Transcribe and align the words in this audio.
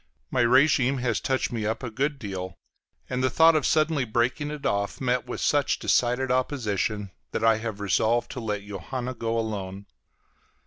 My 0.31 0.41
régime 0.43 0.99
has 1.01 1.19
touched 1.19 1.51
me 1.51 1.63
up 1.63 1.83
a 1.83 1.91
good 1.91 2.17
deal, 2.17 2.55
and 3.07 3.23
the 3.23 3.29
thought 3.29 3.55
of 3.55 3.67
suddenly 3.67 4.03
breaking 4.03 4.49
it 4.49 4.65
off 4.65 4.99
met 4.99 5.27
with 5.27 5.41
such 5.41 5.77
decided 5.77 6.31
opposition 6.31 7.11
that 7.33 7.43
I 7.43 7.57
have 7.59 7.79
resolved 7.79 8.31
to 8.31 8.39
let 8.39 8.65
Johanna 8.65 9.13
go 9.13 9.37
alone. 9.37 9.85